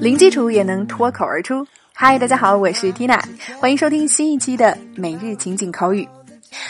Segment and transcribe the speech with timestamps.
[0.00, 1.66] 零基础也能脱口而出。
[1.92, 3.22] 嗨，大家好，我是 Tina，
[3.58, 6.08] 欢迎收听新一期的每日情景口语。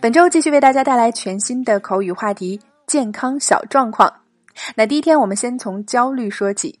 [0.00, 4.12] 本周继续为大家带来全新的口语话题——健康小状况。
[4.74, 6.78] 那第一天，我们先从焦虑说起。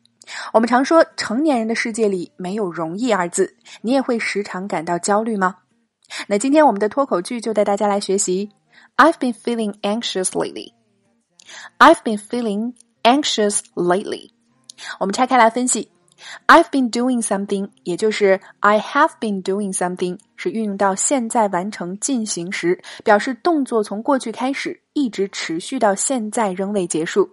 [0.52, 5.56] 我们常说，成年人的世界里没有容易二字，你也会时常感到焦虑吗？
[6.32, 8.48] 那今天我们的脱口剧就带大家来学习
[8.96, 10.72] ：I've been feeling anxious lately.
[11.76, 14.30] I've been feeling anxious lately.
[14.98, 15.90] 我们拆开来分析。
[16.46, 27.28] I've been doing something，也就是 I have been doing something，是运用到现在完成进行时，表示动作从过去开始，一直持续到现在仍未结束。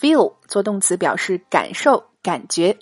[0.00, 2.78] Feel 做动词表示感受、感觉。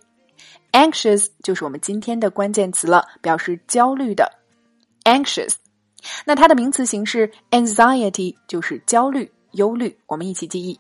[0.71, 4.44] Anxious 就是我们今天的关键词了，表示焦虑的。
[5.04, 5.54] Anxious，
[6.26, 9.98] 那它的名词形式 anxiety 就是焦虑、忧虑。
[10.08, 10.80] 我们一起记忆。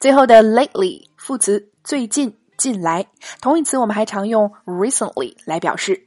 [0.00, 2.36] 最后的 lately 副词最近。
[2.56, 3.04] 近来，
[3.40, 6.06] 同义词我们还常用 recently 来表示，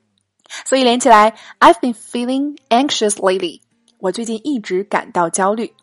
[0.64, 3.60] 所以连起来，I've been feeling anxious lately。
[4.00, 5.74] 我最近一直感到焦虑。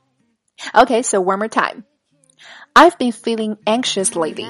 [0.73, 4.49] OK，so one more time。I've been feeling anxious lately.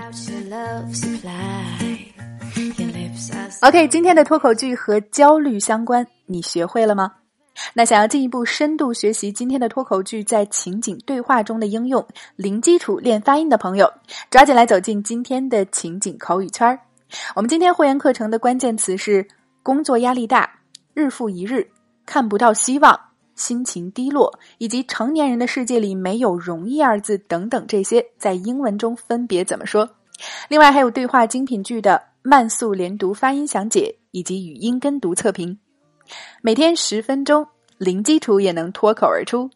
[3.61, 7.11] OK，今天的脱口剧和焦虑相关，你学会了吗？
[7.73, 13.91] 那想要进一步深度学习今天的脱口剧在情景对话中的应用，零基础练发音的朋友，
[14.31, 16.80] 抓紧来走进今天的情景口语圈儿。
[17.35, 19.27] 我们今天会员课程的关键词是
[19.61, 20.49] 工作压力大、
[20.93, 21.69] 日复一日、
[22.05, 22.97] 看不到希望、
[23.35, 29.89] 心情低落，以及成年人的世界里没有容易二字等等这些，在英文中分别怎么说？
[30.47, 35.58] 另外还有对话精品剧的慢速连读发音详解以及语音跟读测评。
[36.44, 37.47] 每天十分钟，
[37.80, 39.49] 零基础也能脱口而出。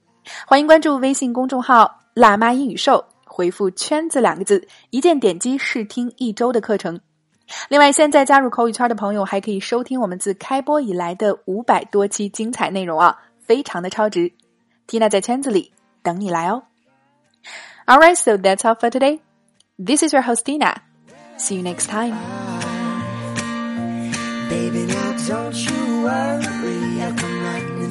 [0.47, 6.99] 欢迎关注微信公众号“辣妈英语秀”，回复“圈子”两个字，一键点击试听一周的课程。
[7.69, 14.31] 另外，现在加入口语圈的朋友还可以收听我们自开播以来的五百多期精彩内容啊，非常的超值。
[14.87, 15.71] Tina 在圈子里
[16.01, 16.63] 等你来哦。
[17.85, 19.19] All right, so that's all for today.
[19.77, 20.77] This is your host Tina.
[21.37, 22.42] See you next time.
[24.53, 27.82] Baby, now don't you worry, I'll come right now.